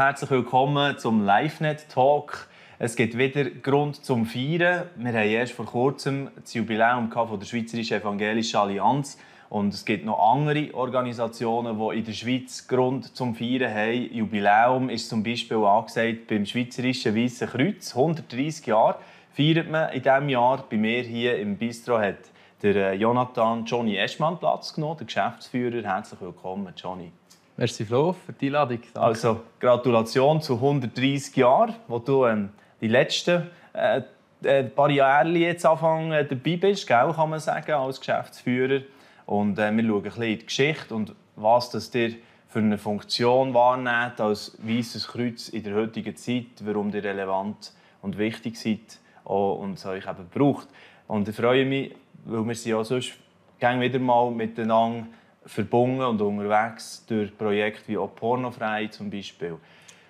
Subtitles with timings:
[0.00, 2.48] Herzlich willkommen zum LiveNet Talk.
[2.78, 4.86] Es gibt wieder Grund zum Feiern.
[4.96, 9.18] Wir haben erst vor kurzem das Jubiläum von der Schweizerischen Evangelischen Allianz.
[9.50, 14.10] Und es gibt noch andere Organisationen, die in der Schweiz Grund zum Feiern haben.
[14.10, 17.94] Jubiläum ist zum Beispiel angesagt beim Schweizerischen Weißen Kreuz.
[17.94, 18.96] 130 Jahre
[19.34, 20.64] feiert man in diesem Jahr.
[20.70, 22.30] Bei mir hier im Bistro hat
[22.62, 25.82] der äh, Jonathan Johnny Eschmann Platz genommen, der Geschäftsführer.
[25.86, 27.12] Herzlich willkommen, Johnny.
[27.60, 28.78] Merci Flo für die Einladung.
[28.94, 29.06] Danke.
[29.06, 32.48] Also Gratulation zu 130 Jahren, wo du ähm,
[32.80, 34.00] die letzten äh,
[34.42, 38.80] äh, paar Jahre jetzt Anfang äh, dabei bist, gell, kann man sagen, als Geschäftsführer.
[39.26, 42.14] Und äh, wir schauen ein bisschen in die Geschichte und was das dir
[42.48, 48.16] für eine Funktion wahrnimmt als Weißes Kreuz in der heutigen Zeit, warum ihr relevant und
[48.16, 50.68] wichtig seid und es euch eben braucht.
[51.08, 51.94] Und ich freue mich,
[52.24, 53.18] weil wir sind ja sonst
[53.60, 55.08] wieder mal miteinander
[55.46, 59.56] verbunden und unterwegs durch Projekte wie auch Pornofrei zum Beispiel.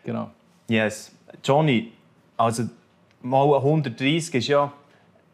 [0.05, 0.31] Genau.
[0.69, 1.15] Yes.
[1.45, 1.93] Johnny,
[2.37, 2.65] also
[3.23, 4.73] mal 130 ist ja,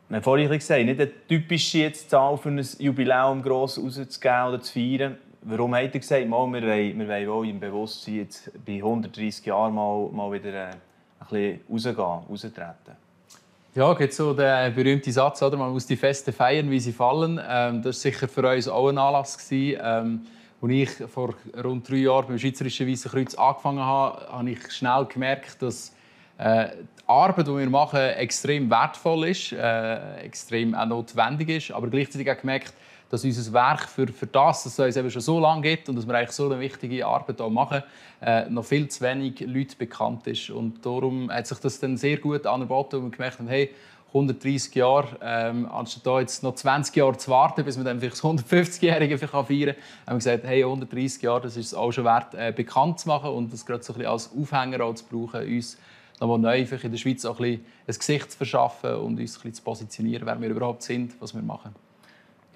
[0.08, 4.72] wir vorhin gesagt, nicht eine typische jetzt Zahl für ein Jubiläum gross rauszugeben oder zu
[4.72, 5.16] feiern.
[5.42, 9.74] Warum hat er gesagt, mal, wir, wollen, wir wollen im Bewusstsein jetzt bei 130 Jahren
[9.74, 10.72] mal, mal wieder äh,
[11.20, 13.05] ein bisschen rausgehen, raustreten?
[13.76, 15.58] Ja, gibt so der berühmte Satz, oder?
[15.58, 17.38] man muss die Feste feiern, wie sie fallen.
[17.46, 19.36] Ähm, das war sicher für uns auch ein Anlass.
[19.36, 19.78] Gewesen.
[19.84, 20.20] Ähm,
[20.62, 25.04] als ich vor rund drei Jahren beim Schweizerischen Weißen Kreuz angefangen habe, habe ich schnell
[25.04, 25.94] gemerkt, dass
[26.38, 31.88] äh, die Arbeit, die wir machen, extrem wertvoll ist, äh, extrem auch notwendig ist, aber
[31.88, 32.72] gleichzeitig auch gemerkt,
[33.08, 35.96] dass unser Werk für, für das, dass es uns eben schon so lange gibt und
[35.96, 37.82] dass wir eigentlich so eine wichtige Arbeit hier machen,
[38.20, 40.50] äh, noch viel zu wenig Leuten bekannt ist.
[40.50, 43.70] Und darum hat sich das dann sehr gut angeboten und wir gemerkt haben, hey,
[44.08, 48.14] 130 Jahre, ähm, anstatt da jetzt noch 20 Jahre zu warten, bis wir dann vielleicht
[48.16, 52.04] das 150-Jährige feiern können, haben wir gesagt, hey, 130 Jahre, das ist es auch schon
[52.04, 55.04] wert, äh, bekannt zu machen und das gerade so ein bisschen als Aufhänger auch zu
[55.04, 55.76] brauchen, uns
[56.20, 59.42] nochmal neu in der Schweiz auch ein, bisschen ein Gesicht zu verschaffen und uns ein
[59.42, 61.74] bisschen zu positionieren, wer wir überhaupt sind, was wir machen.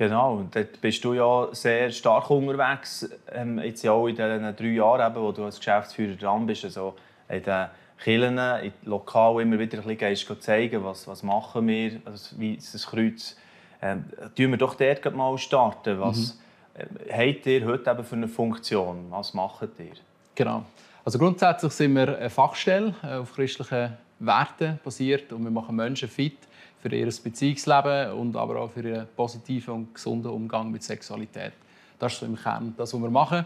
[0.01, 4.57] Genau, und dort bist du ja sehr stark unterwegs, ähm, jetzt ja auch in diesen
[4.57, 6.95] drei Jahren, eben, wo du als Geschäftsführer dran bist, also
[7.29, 7.67] in den
[8.03, 12.55] Kirchen, in den Lokalen immer wieder ein bisschen zeigen, was, was machen wir, also wie
[12.55, 13.37] ist das Kreuz.
[13.83, 16.01] Ähm, tun wir doch dort mal starten.
[16.01, 16.39] Was
[16.79, 16.81] mhm.
[17.11, 19.05] äh, habt ihr heute eben für eine Funktion?
[19.11, 19.93] Was macht ihr?
[20.35, 20.63] Genau.
[21.05, 26.09] Also grundsätzlich sind wir eine Fachstelle äh, auf christlichen Werten basiert und wir machen Menschen
[26.09, 26.39] fit
[26.81, 31.53] für ihr Beziehungsleben und aber auch für ihren positiven und gesunden Umgang mit Sexualität.
[31.99, 33.45] Das ist so im Kern das, was wir machen.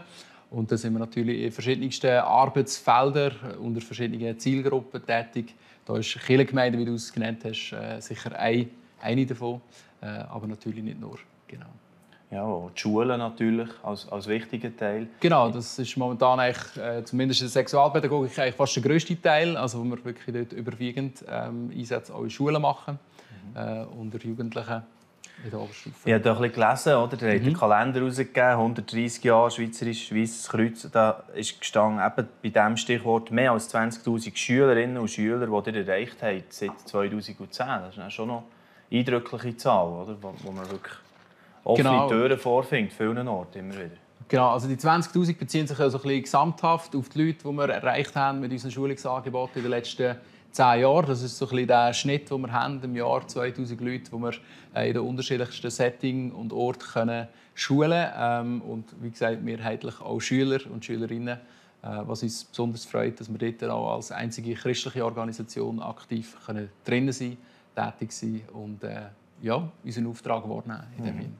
[0.51, 5.53] Und da sind wir natürlich in verschiedensten Arbeitsfeldern unter verschiedenen Zielgruppen tätig.
[5.85, 9.61] Da ist Kirchengemeinde, wie du es genannt hast, äh, sicher eine davon,
[10.01, 11.17] äh, aber natürlich nicht nur.
[11.47, 11.65] Genau.
[12.31, 15.07] Ja, die Schulen natürlich als, als wichtiger Teil.
[15.19, 19.55] Genau, das ist momentan eigentlich, äh, zumindest in der Sexualpädagogik eigentlich fast der grösste Teil,
[19.57, 22.97] also wo wir wirklich dort überwiegend ähm, Einsätze auch in Schulen machen
[23.55, 24.83] äh, unter Jugendlichen
[25.43, 25.95] in der Oberstufe.
[26.05, 27.17] Ich habe da ein gelesen, oder?
[27.17, 27.39] Der mhm.
[27.39, 30.89] hat den Kalender herausgegeben, 130 Jahre Schweizerisch Schweizes Kreuz.
[30.91, 35.87] Da ist gestanden, eben bei diesem Stichwort mehr als 20'000 Schülerinnen und Schüler, die ihr
[35.87, 37.67] erreicht habt seit 2010.
[37.67, 38.43] Das ist schon noch
[38.89, 40.15] eine eindrückliche Zahl, oder?
[40.21, 40.95] Wo, wo man wirklich
[41.63, 42.07] offene genau.
[42.07, 44.04] Türen vorfindet, vielen Orten immer wieder.
[44.27, 47.69] Genau, also die 20'000 beziehen sich also ein bisschen gesamthaft auf die Leute, die wir
[47.69, 50.17] erreicht haben mit unseren Schulungsangeboten in den letzten Jahren
[50.55, 51.05] zehn Jahren.
[51.05, 54.33] Das ist so ein der Schnitt, den wir haben im Jahr 2000 Leute, die wir
[54.73, 60.19] äh, in den unterschiedlichsten Settings und Orten können schulen ähm, und wie gesagt mehrheitlich auch
[60.19, 61.37] Schüler und Schülerinnen, äh,
[61.81, 67.13] was uns besonders freut, dass wir dort auch als einzige christliche Organisation aktiv können drinnen
[67.13, 67.37] sein,
[67.75, 69.03] tätig sein und äh,
[69.41, 71.37] ja unseren Auftrag wahrnehmen in dem mhm.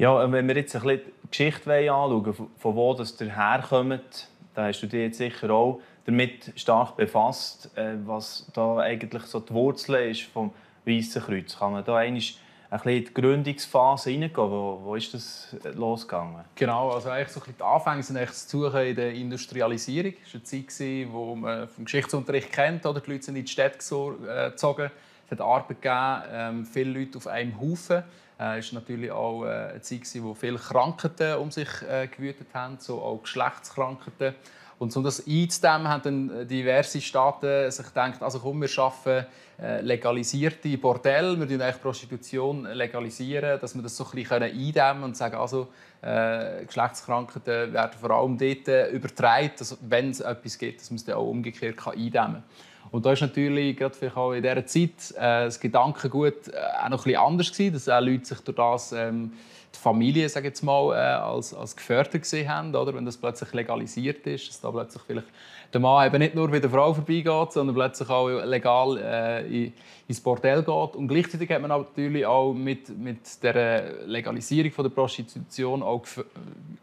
[0.00, 0.22] Ja.
[0.22, 4.86] Ja, wenn wir jetzt bisschen die Geschichte anschauen, von wo das herkommt, da hast du
[4.86, 10.52] dich sicher auch damit stark befasst, äh, was da eigentlich so die Wurzel ist vom
[10.86, 11.58] Weißen Kreuz.
[11.58, 14.50] Kann man da eigentlich ein bisschen in die Gründungsphase hineingehen?
[14.50, 16.44] Wo, wo ist das losgegangen?
[16.54, 20.14] Genau, also eigentlich so ein die Anfänge zu in der Industrialisierung.
[20.24, 23.50] Es war eine Zeit, wo man vom Geschichtsunterricht kennt, oder die Leute sind in die
[23.50, 23.78] Städte
[24.26, 24.90] äh, gezogen.
[25.26, 28.02] Es hat Arbeit gegeben, ähm, viele Leute auf einem Haufen.
[28.42, 31.68] Es war natürlich auch äh, eine Zeit, wo viele Krankheiten um sich
[32.06, 34.34] gewütet haben, so auch Geschlechtskrankheiten.
[34.80, 39.26] Und um das einzudämmen, haben dann äh, diverse Staaten sich gedacht, also komm, wir schaffen
[39.60, 45.04] äh, legalisierte Bordelle, wir legalisieren Prostitution legalisieren, dass wir das so ein bisschen eindämmen können
[45.04, 45.68] und sagen, also
[46.00, 50.96] äh, Geschlechtskrankheiten werden vor allem dort äh, übertragen, dass, wenn es etwas gibt, dass man
[50.96, 52.44] es dann auch umgekehrt kann eindämmen kann.
[52.90, 56.88] Und da ist natürlich gerade vielleicht auch in dieser Zeit äh, das Gedankengut äh, auch
[56.88, 59.32] noch ein bisschen anders gewesen, dass auch Leute sich durch das ähm,
[59.74, 62.92] die Familie, sage jetzt mal, äh, als, als gefördert gesehen haben, oder?
[62.94, 65.28] wenn das plötzlich legalisiert ist, dass da plötzlich vielleicht
[65.72, 69.72] der Mann eben nicht nur bei der Frau vorbeigeht, sondern plötzlich auch legal äh, in,
[70.08, 70.96] ins Bordell geht.
[70.96, 76.02] Und gleichzeitig hat man natürlich auch mit, mit der Legalisierung von der Prostitution auch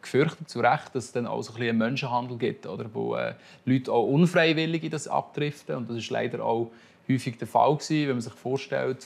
[0.02, 2.86] gefürchtet, zu Recht, dass es dann auch so ein einen Menschenhandel gibt, oder?
[2.94, 3.34] wo äh,
[3.66, 5.76] Leute auch unfreiwillig in das abdriften.
[5.76, 6.72] Und das ist leider auch
[7.10, 9.06] häufig der Fall gewesen, wenn man sich vorstellt,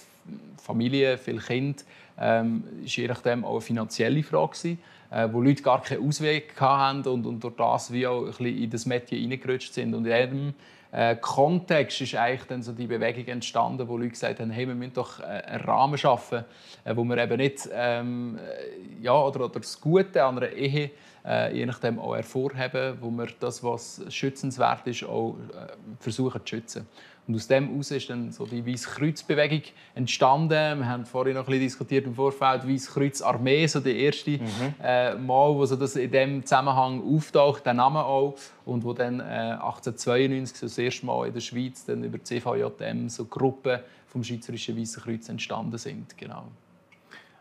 [0.58, 1.82] Familie, viele Kinder,
[2.20, 4.80] ähm, ist je nachdem auch eine finanzielle Frage gewesen,
[5.12, 8.58] äh, wo Leute gar keinen Ausweg hatten und, und durch das wie auch ein bisschen
[8.58, 9.94] in das Metier reingerutscht sind.
[9.94, 10.54] Und in diesem
[10.92, 14.76] äh, Kontext ist eigentlich dann so die Bewegung entstanden, wo Leute gesagt haben, hey, wir
[14.76, 16.46] müssen doch äh, einen Rahmen schaffen,
[16.84, 20.92] äh, wo wir eben nicht ähm, äh, ja, oder, oder das Gute an einer Ehe
[21.26, 25.68] äh, je nachdem auch hervorheben, wo wir das, was schützenswert ist, auch äh,
[26.00, 26.88] versuchen zu schützen.
[27.28, 29.62] Und aus dem heraus ist dann so die Weißkreuzbewegung
[29.94, 30.80] entstanden.
[30.80, 34.74] Wir haben vorhin noch ein bisschen diskutiert im Vorfeld Weißkreuz-Armee, so der erste mhm.
[34.84, 38.36] äh, Mal, wo so das in dem Zusammenhang auftaucht, der Name auch,
[38.66, 43.08] und wo dann äh, 1892 so das erste Mal in der Schweiz dann über CVJM
[43.08, 46.46] so Gruppen vom Schweizerischen Weißen Kreuz entstanden sind, genau.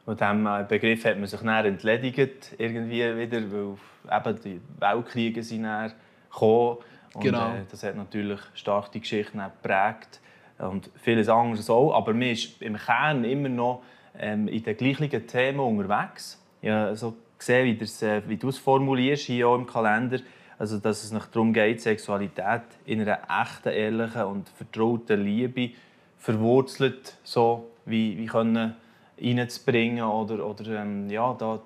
[0.06, 3.76] Und diesem äh, Begriff hat man sich dann entledigt irgendwie wieder, weil
[4.11, 5.93] eben die Weltkriege sind dann
[6.31, 6.79] gekommen
[7.14, 7.50] und genau.
[7.50, 10.20] äh, das hat natürlich stark die Geschichte geprägt
[10.58, 11.94] und vieles anderes auch.
[11.94, 13.82] Aber man ist im Kern immer noch
[14.19, 16.41] ähm, in den gleichen Themen unterwegs.
[16.62, 20.19] Ja, also gesehen, wie, äh, wie du es formulierst hier auch im Kalender,
[20.58, 25.70] also dass es nicht darum geht, Sexualität in einer echten, ehrlichen und vertrauten Liebe
[26.19, 28.76] verwurzelt so wie, wie können
[29.20, 31.61] reinzubringen oder, oder ähm, ja, da,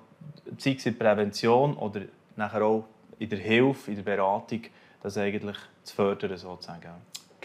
[0.57, 2.01] sei es in der Prävention oder
[2.35, 2.85] nachher auch
[3.19, 4.61] in der Hilfe, in der Beratung
[5.01, 6.89] das eigentlich zu fördern sozusagen.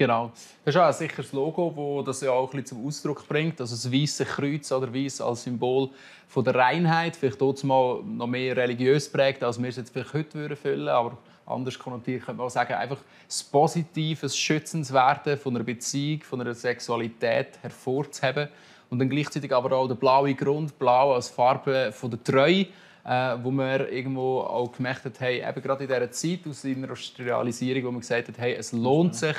[0.01, 0.33] Genau.
[0.65, 3.61] Das ist auch ein sicheres Logo, das das ja auch ein zum Ausdruck bringt.
[3.61, 5.91] Also das weiße Kreuz oder weiß als Symbol
[6.27, 7.17] von der Reinheit.
[7.17, 10.89] Vielleicht dort mal noch mehr religiös prägt, als wir es jetzt vielleicht heute würden füllen.
[10.89, 12.97] Aber anders konnotiert könnte man auch sagen, einfach
[13.27, 18.49] das Positive, das Schützenswerte von einer Beziehung, von einer Sexualität hervorzuheben.
[18.91, 22.67] Und dann gleichzeitig aber auch der blaue Grund, blau als Farbe von der Treue
[23.05, 26.73] äh, wo wir irgendwo auch gemerkt haben, hey, eben gerade in dieser Zeit aus der
[26.73, 29.37] Industrialisierung, wo man gesagt hat, hey, es lohnt sich,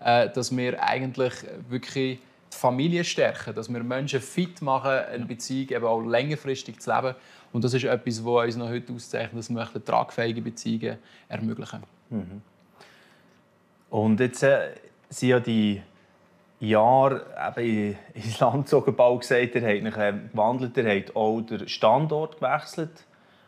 [0.00, 1.32] äh, dass wir eigentlich
[1.68, 2.18] wirklich
[2.52, 7.14] die Familie stärken, dass wir Menschen fit machen, eine Beziehung eben auch längerfristig zu leben.
[7.52, 10.98] Und das ist etwas, was uns noch heute auszeichnet, dass wir tragfähige Beziehungen
[11.28, 11.82] ermöglichen.
[12.10, 12.42] Mhm.
[13.90, 14.74] Und jetzt äh,
[15.08, 15.80] sind ja die
[16.68, 21.68] Jahre eben ins Land gezogen, bald gesagt, ihr habt äh, gewandelt, ihr habt auch den
[21.68, 23.04] Standort gewechselt.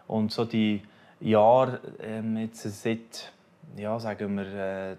[0.07, 0.83] Und so die
[1.21, 3.33] Jahre ähm, jetzt seit,
[3.77, 4.97] ja, sagen wir, äh,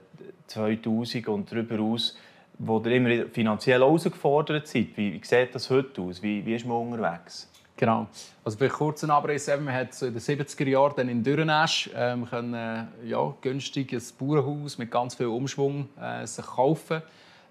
[0.47, 2.17] 2000 und darüber aus,
[2.59, 4.89] wo ihr immer finanziell herausgefordert seid.
[4.95, 6.21] Wie, wie sieht das heute aus?
[6.21, 7.49] Wie, wie ist man unterwegs?
[7.75, 8.07] Genau.
[8.43, 9.47] Also vielleicht kurz ein Abriss.
[9.47, 13.95] Man hat so in den 70er Jahren dann in Dürrenesch ähm, können, äh, ja, günstig
[14.17, 17.01] Bauernhaus mit ganz viel Umschwung äh, sich kaufen äh,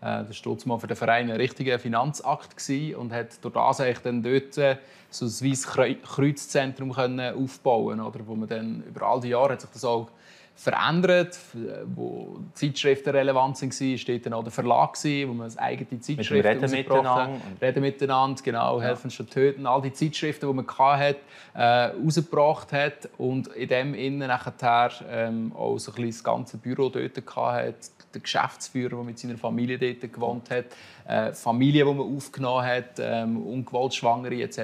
[0.01, 2.55] das war mal für den Verein ein richtiger Finanzakt
[2.97, 4.77] und hat durch das eigentlich dann dort äh,
[5.11, 5.67] so ein weißes
[6.03, 10.09] Kreuzzentrum aufbauen oder wo man dann über all die Jahre hat sich das auch
[10.57, 11.39] verändert,
[11.95, 16.71] wo Zeitschriften relevant waren, steht dann auch der Verlag, wo man das eigene Zeitschriften Reden
[16.71, 17.41] miteinander.
[17.61, 18.87] Reden miteinander, genau, ja.
[18.87, 19.67] helfen schon töten.
[19.67, 21.21] All die Zeitschriften, die man hatte,
[21.55, 26.89] äh, rausgebracht hat und in dem innen nachher ähm, auch so ein das ganze Büro
[26.89, 27.75] dort hatte,
[28.17, 30.67] der Geschäftsführer, der mit seiner Familie dort gewohnt hat,
[31.07, 34.59] äh, Familie, die man aufgenommen hat, ähm, ungewollt Schwangere etc.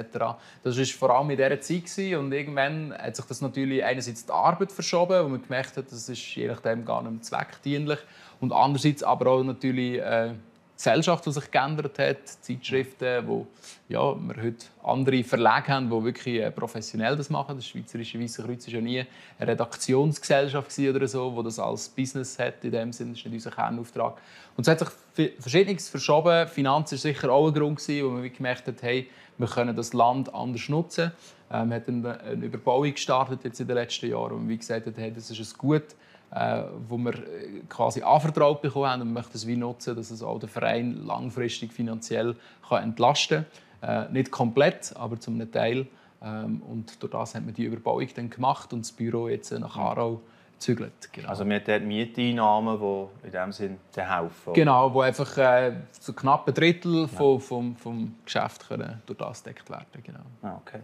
[0.63, 2.19] Das war vor allem in dieser Zeit gewesen.
[2.19, 6.09] und irgendwann hat sich das natürlich einerseits die Arbeit verschoben, wo man gemerkt hat, das
[6.09, 7.99] ist je nachdem gar nicht zweckdienlich
[8.41, 10.35] und andererseits aber auch natürlich äh,
[10.83, 13.47] Gesellschaft, die sich geändert hat, Zeitschriften, wo
[13.89, 17.55] ja, wir heute andere Verlage haben, die wirklich äh, professionell das machen.
[17.55, 19.05] Das Schweizerische Weiße Kreuz war ja nie
[19.39, 22.65] eine Redaktionsgesellschaft oder so, die das als Business hat.
[22.65, 24.21] In dem Sinne ist nicht unser Kernauftrag.
[24.57, 24.81] Und es hat
[25.15, 26.49] sich Verschiedenes verschoben.
[26.49, 29.09] Finanz war sicher auch ein Grund, wo man gemerkt hat, hey,
[29.39, 31.13] wir können das Land anders nutzen.
[31.53, 35.13] Ähm, wir haben eine Überbauung gestartet jetzt in den letzten Jahren und wie gesagt hey,
[35.13, 35.95] das ist ein Gut
[36.35, 40.23] äh, wo wir äh, quasi anvertraut bekommen haben und möchten es wie nutzen, dass es
[40.23, 42.37] auch den Verein langfristig finanziell
[42.69, 43.45] kann entlasten
[43.81, 44.09] kann.
[44.09, 45.87] Äh, nicht komplett, aber zum Teil.
[46.23, 49.77] Ähm, und durch das haben wir die Überbauung dann gemacht und das Büro jetzt nach
[49.77, 50.21] Aarau
[50.53, 51.11] gezügelt.
[51.13, 51.29] Genau.
[51.29, 54.53] Also wir haben Mieteinnahmen, die in dem Sinn helfen?
[54.55, 57.07] Genau, wo einfach äh, so knapp ein Drittel ja.
[57.09, 60.21] vom, vom, vom Geschäft können durch das gedeckt werden genau.
[60.43, 60.81] Ah, okay.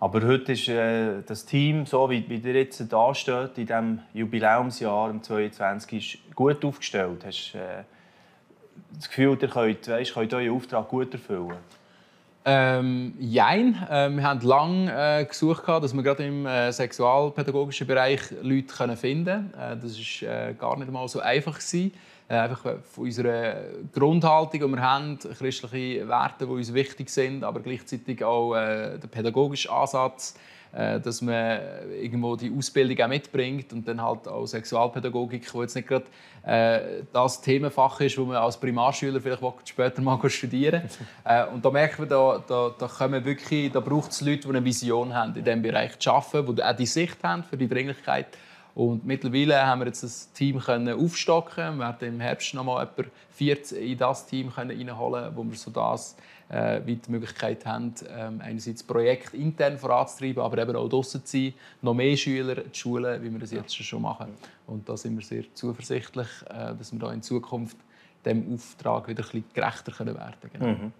[0.00, 3.98] Aber heute ist äh, das Team, so wie, wie ihr jetzt da steht, in diesem
[4.12, 7.24] Jubiläumsjahr im 22, ist gut aufgestellt.
[7.24, 7.84] Hast äh,
[8.94, 11.56] das Gefühl, ihr könnt, weißt, könnt euren Auftrag gut erfüllen?
[12.46, 13.74] Ähm, jein.
[13.88, 19.24] Äh, wir haben lange äh, gesucht, dass wir gerade im äh, sexualpädagogischen Bereich Leute finden
[19.24, 19.54] können.
[19.54, 21.54] Äh, das war äh, gar nicht mal so einfach.
[21.54, 21.92] Gewesen.
[22.28, 23.56] Äh, einfach von unserer
[23.92, 29.70] Grundhaltung, die wir haben, christliche Werte, die uns wichtig sind, aber gleichzeitig auch der pädagogische
[29.70, 30.34] Ansatz,
[30.74, 31.60] äh, dass man
[32.02, 36.06] irgendwo die Ausbildung auch mitbringt und dann halt auch Sexualpädagogik, wo jetzt nicht gerade
[36.44, 40.82] äh, das Themenfach ist, wo man als Primarschüler vielleicht später mal studieren
[41.24, 44.48] äh, Und da merken wir, da, da, da, können wirklich, da braucht es Leute, die
[44.48, 47.68] eine Vision haben, in diesem Bereich zu arbeiten, die auch die Sicht haben für die
[47.68, 48.26] Dringlichkeit.
[48.74, 51.78] Und mittlerweile haben wir jetzt das Team können aufstocken.
[51.78, 55.56] Wir werden im Herbst noch mal etwa 40 in das Team können reinholen, wo wir
[55.56, 56.16] so das
[56.48, 61.38] äh, wie die Möglichkeit haben, ähm, einerseits Projekt intern voranzutreiben, aber eben auch draußen zu
[61.38, 64.34] sein, noch mehr Schüler zu schulen, wie wir das jetzt schon machen.
[64.66, 67.76] Und da sind wir sehr zuversichtlich, äh, dass wir da in Zukunft
[68.24, 70.82] dem Auftrag wieder ein bisschen gerechter werden können.
[70.82, 70.92] Mhm.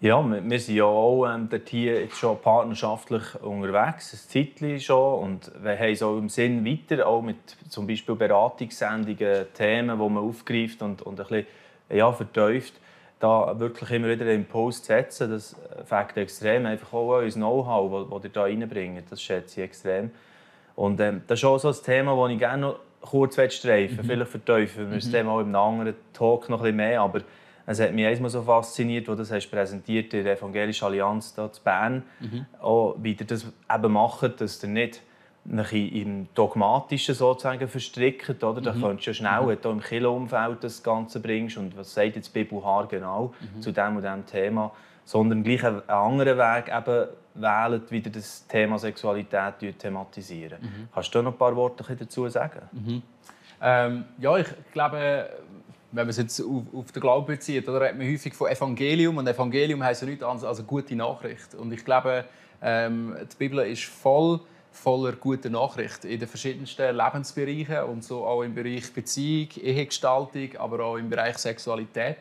[0.00, 5.22] Ja, wir sind ja auch ähm, hier jetzt schon partnerschaftlich unterwegs, ein Zeitchen schon.
[5.24, 7.36] Und wir haben so im Sinn weiter, auch mit
[7.68, 11.46] zum Beispiel Beratungssendungen, Themen, die man aufgreift und, und ein bisschen
[11.90, 12.74] ja, vertieft
[13.20, 16.66] da wirklich immer wieder einen Post setzen, das fängt extrem.
[16.66, 20.10] Einfach auch unser Know-how, das ihr da reinbringt, das schätze ich extrem.
[20.76, 24.04] Und ähm, das ist auch so ein Thema, das ich gerne noch kurz streifen mhm.
[24.04, 24.86] vielleicht vertiefen.
[24.86, 25.26] Wir müssen mhm.
[25.26, 27.20] mal in einem anderen Talk noch ein bisschen mehr, aber
[27.70, 31.34] es hat mich einmal so fasziniert, wo du das hast präsentiert in der Evangelischen Allianz
[31.34, 32.46] hier in Bern, mhm.
[32.60, 35.02] auch, wie ihr das eben macht, dass ihr nicht
[35.44, 38.42] im Dogmatischen sozusagen verstrickt.
[38.42, 38.62] Oder?
[38.62, 38.80] Da mhm.
[38.80, 39.60] könntest du ja schnell, mhm.
[39.60, 43.60] du im Kilo-Umfeld das Ganze bringst und was sagt jetzt Bibel Haar genau mhm.
[43.60, 44.72] zu dem und dem Thema,
[45.04, 50.58] sondern gleich einen anderen Weg eben wählen, wie das Thema Sexualität thematisieren.
[50.62, 50.88] Mhm.
[50.94, 52.62] Kannst du noch ein paar Worte dazu sagen?
[52.72, 53.02] Mhm.
[53.60, 55.30] Ähm, ja, ich glaube,
[55.92, 59.16] wenn man es jetzt auf, auf den Glauben bezieht, oder redet man häufig von Evangelium
[59.16, 61.54] und Evangelium heißt ja nichts anderes als eine gute Nachricht.
[61.54, 62.24] Und ich glaube,
[62.62, 64.40] ähm, die Bibel ist voll
[64.70, 70.84] voller guter Nachrichten in den verschiedensten Lebensbereichen und so auch im Bereich Beziehung, Ehegestaltung, aber
[70.84, 72.18] auch im Bereich Sexualität.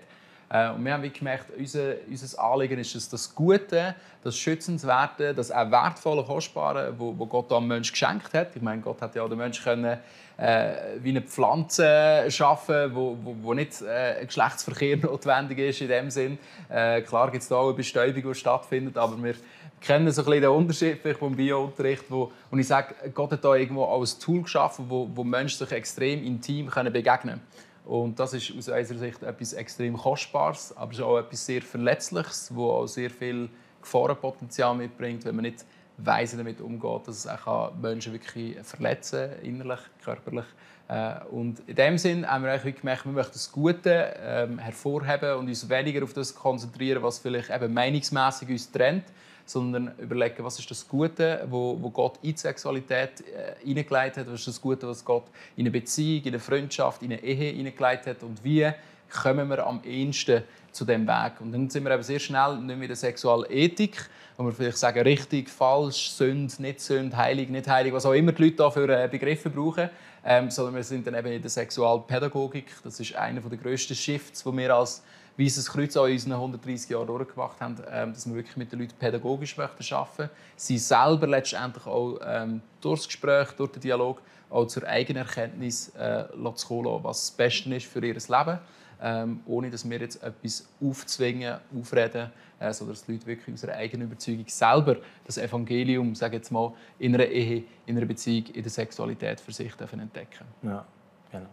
[0.49, 5.51] Äh, und wir haben gemerkt, unser, unser Anliegen ist es, das Gute, das Schützenswerte, das
[5.51, 8.55] auch Wertvolle, Kostbare, wo, wo Gott am Menschen geschenkt hat.
[8.55, 9.97] Ich meine, Gott hat ja den Menschen können,
[10.37, 16.09] äh, wie eine Pflanze schaffen, wo, wo, wo nicht äh, Geschlechtsverkehr notwendig ist in dem
[16.09, 16.37] Sinn.
[16.69, 19.35] Äh, klar gibt es da auch eine Bestäubung, die stattfindet, aber wir
[19.81, 23.55] kennen so ein bisschen den Unterschied vom Biounterricht, wo, und ich sage, Gott hat da
[23.55, 27.66] irgendwo als Tool geschaffen, wo, wo Menschen sich extrem intim können begegnen können.
[27.87, 31.61] Und das ist aus unserer Sicht etwas extrem Kostbares, aber es ist auch etwas sehr
[31.61, 33.47] Verletzliches, wo auch sehr viel
[33.81, 35.63] Gefahrenpotenzial mitbringt, wenn man nicht
[35.97, 40.45] weise damit umgeht, dass es auch Menschen wirklich verletzen innerlich, körperlich.
[40.89, 45.37] Äh, und in dem Sinn haben wir eigentlich gemerkt, wir möchten das Gute ähm, hervorheben
[45.37, 49.05] und uns weniger auf das konzentrieren, was vielleicht eben meinungsmäßig uns trennt,
[49.47, 54.27] sondern überlegen, was ist das Gute, wo, wo Gott in die Sexualität äh, hineingelegt hat,
[54.27, 55.23] was ist das Gute, was Gott
[55.55, 58.69] in eine Beziehung, in eine Freundschaft, in eine Ehe hineingelegt hat und wie
[59.09, 61.39] kommen wir am ehesten zu dem Weg.
[61.39, 64.77] Und dann sind wir eben sehr schnell nicht mehr in der Sexualethik, wo wir vielleicht
[64.77, 68.69] sagen, richtig, falsch, Sünd, nicht Sünd, heilig, nicht heilig, was auch immer die Leute da
[68.69, 69.89] für äh, Begriffe brauchen,
[70.25, 72.65] ähm, sondern wir sind dann eben in der Sexualpädagogik.
[72.83, 75.03] Das ist einer der grössten Shifts, die wir als
[75.37, 78.57] wie es das Kreuz auch in unseren 130 Jahren durchgemacht haben, ähm, dass wir wirklich
[78.57, 83.71] mit den Leuten pädagogisch möchten arbeiten Sie selber letztendlich auch ähm, durch das Gespräch, durch
[83.71, 86.25] den Dialog auch zur eigenen Erkenntnis äh,
[86.55, 88.59] zu kommen, was das Beste ist für ihr Leben.
[88.99, 93.61] Ähm, ohne dass wir jetzt etwas aufzwingen, aufreden, äh, sondern dass die Leute wirklich aus
[93.61, 98.47] ihrer eigenen Überzeugung selber das Evangelium, sage jetzt mal, in einer Ehe, in einer Beziehung,
[98.47, 100.83] in der Sexualität für sich entdecken Ja,
[101.31, 101.49] genau.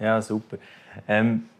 [0.00, 0.56] Ja, super.
[1.06, 1.50] Ähm,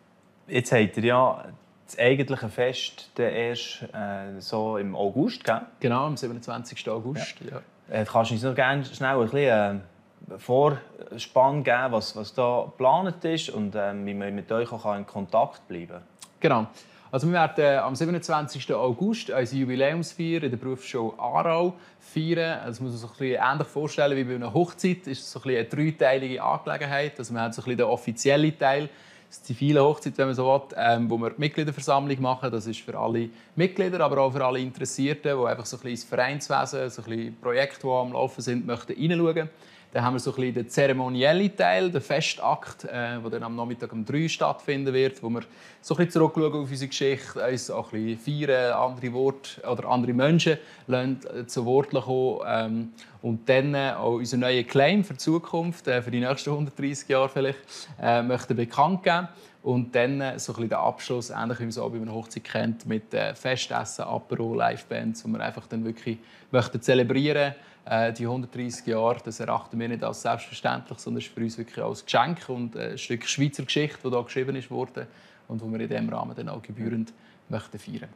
[0.48, 1.44] Jetzt habt ihr ja
[1.86, 5.62] das eigentliche Fest erst äh, so im August, gell?
[5.80, 6.88] Genau, am 27.
[6.88, 7.36] August.
[7.40, 7.60] Ja.
[7.90, 8.00] Ja.
[8.00, 9.82] Äh, kannst du uns noch gerne schnell ein bisschen
[10.30, 14.96] äh, Vorspann geben, was, was da geplant ist und äh, wie man mit euch auch
[14.96, 16.02] in Kontakt bleiben kann?
[16.40, 16.66] Genau.
[17.12, 18.72] Also wir werden äh, am 27.
[18.72, 22.60] August unsere Jubiläumsfeier in der Berufsschule Aarau feiern.
[22.60, 25.00] Also, das muss man sich ein bisschen ähnlich vorstellen wie bei einer Hochzeit.
[25.02, 27.18] Das ist so ein bisschen eine dreiteilige Angelegenheit.
[27.18, 28.88] Also wir haben so ein bisschen den offiziellen Teil,
[29.32, 32.50] zivile Hochzeit, wenn man so will, ähm, wo wir die Mitgliederversammlung machen.
[32.50, 35.90] Das ist für alle Mitglieder, aber auch für alle Interessierten, die einfach so ein bisschen
[35.90, 39.48] ins Vereinswesen, so ein bisschen Projekte, die am Laufen sind, möchten reinschauen.
[39.92, 43.54] Dann haben wir so ein bisschen den zeremoniellen Teil, den Festakt, äh, der dann am
[43.54, 45.42] Nachmittag um 3 stattfinden wird, wo wir
[45.82, 49.88] so ein bisschen zurückschauen auf unsere Geschichte, uns auch ein bisschen feiern, andere Worte oder
[49.90, 50.56] andere Menschen
[50.86, 52.40] lassen, äh, zu Wort kommen.
[52.46, 56.50] Ähm, und dann äh, auch unseren neuen Claim für die Zukunft, äh, für die nächsten
[56.50, 57.58] 130 Jahre vielleicht,
[58.00, 59.28] äh, möchten bekannt geben.
[59.62, 62.14] Und dann äh, so ein bisschen der Abschluss, ähnlich wie man es auch bei einer
[62.14, 66.16] Hochzeit kennt, mit äh, Festessen, Apero, Livebands, wo wir einfach dann wirklich
[66.50, 69.18] möchten zelebrieren äh, die 130 Jahre.
[69.24, 72.92] Das erachten wir nicht als selbstverständlich, sondern ist für uns wirklich als Geschenk und äh,
[72.92, 75.06] ein Stück Schweizer Geschichte, die hier geschrieben ist worden
[75.48, 77.12] und wo wir in diesem Rahmen dann auch gebührend
[77.48, 78.10] möchten feiern.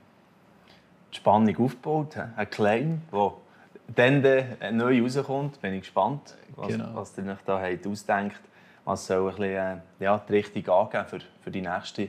[1.13, 3.37] Die Spannung aufgebaut, ein Claim, der
[3.97, 5.61] dann neu rauskommt.
[5.61, 6.91] Bin ich gespannt, was, genau.
[6.95, 8.41] was ihr euch da habt ausdenkt
[8.87, 12.09] was soll ein bisschen, äh, ja, die Richtung angeben für, für die nächste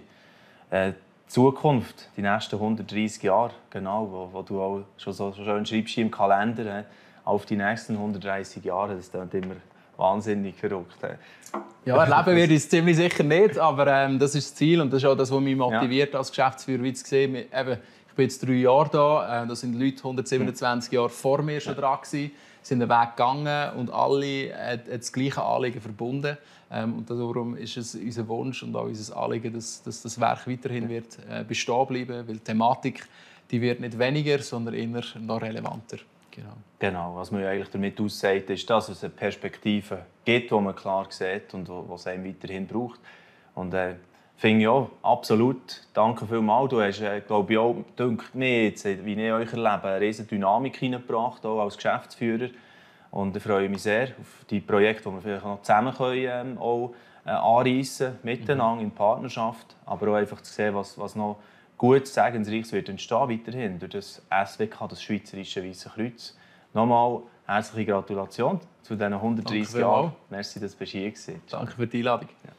[0.70, 0.94] äh,
[1.26, 6.12] Zukunft, die nächsten 130 Jahre, genau, wo, wo du auch schon so schön schreibst im
[6.12, 6.84] Kalender, äh,
[7.28, 9.56] auf die nächsten 130 Jahre, das ist immer
[9.98, 11.04] wahnsinnig verrückt.
[11.04, 11.16] Äh.
[11.86, 15.04] Ja, erleben wir es ziemlich sicher nicht, aber ähm, das ist das Ziel und das
[15.04, 16.20] ist auch das, was mich motiviert ja.
[16.20, 17.36] als Geschäftsführer, wie zu sehen.
[17.36, 17.78] Eben,
[18.10, 21.76] ich bin jetzt drei Jahre da, äh, da sind Leute 127 Jahre vor mir schon
[21.76, 22.32] dran gewesen,
[22.62, 26.38] sind den Weg gegangen und alle haben das gleiche Anliegen verbunden.
[26.70, 30.48] Ähm, und darum ist es unser Wunsch und auch unser Anliegen, dass, dass das Werk
[30.48, 33.08] weiterhin wird, äh, bestehen bleiben weil die Thematik
[33.50, 35.98] die wird nicht weniger, sondern eher noch relevanter.
[36.38, 36.54] Genau.
[36.78, 37.16] genau.
[37.16, 41.54] Was man eigentlich damit aussagt, ist, dass es eine Perspektive gibt, die man klar sieht
[41.54, 43.00] und es einem weiterhin braucht.
[43.56, 43.96] Und äh,
[44.36, 45.82] finde ich auch, absolut.
[45.96, 46.70] Danke vielmals.
[46.70, 50.30] Du hast, äh, glaube ich, auch, denkt mir, jetzt, wie ich euch erlebe, eine riesige
[50.30, 52.50] Dynamik hineingebracht, auch als Geschäftsführer.
[53.10, 56.58] Und ich freue mich sehr auf die Projekte, die wir vielleicht noch zusammen können, ähm,
[56.60, 56.94] auch,
[57.26, 58.82] äh, anreissen miteinander mhm.
[58.82, 59.76] in Partnerschaft.
[59.88, 61.38] Aber auch einfach zu sehen, was, was noch
[61.78, 66.38] gut segensreiches wird entstehen weiterhin durch das SWK, das Schweizerische Weiße Kreuz.
[66.74, 70.12] Nochmal herzliche Gratulation zu diesen 130 Jahren.
[70.30, 71.32] Merci, dass du hier warst.
[71.50, 72.30] Danke für die Einladung.
[72.44, 72.52] Ja.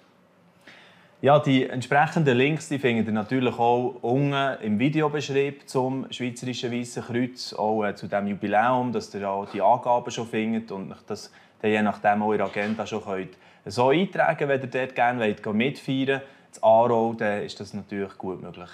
[1.20, 7.02] Ja, die entsprechenden Links die findet ihr natürlich auch unten im Videobeschrieb zum Schweizerischen Weißen
[7.02, 11.33] Kreuz, auch äh, zu dem Jubiläum, dass ihr auch die Angaben schon findet und das
[11.61, 15.44] dann je nachdem auch in Agenda schon könnt so eintragen wenn ihr dort gerne wollt,
[15.54, 18.70] mitfeiern Das Aarau, dann ist das natürlich gut möglich.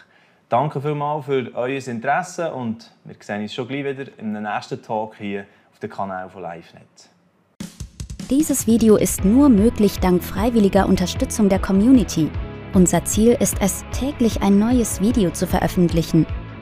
[0.55, 5.17] Danke vielmals für euer Interesse und wir sehen uns schon gleich wieder im nächsten Talk
[5.17, 7.11] hier auf dem Kanal von LiveNet.
[8.31, 12.31] Dieses Video ist nur möglich dank freiwilliger Unterstützung der Community.
[12.73, 16.25] Unser Ziel ist es, täglich ein neues Video zu veröffentlichen.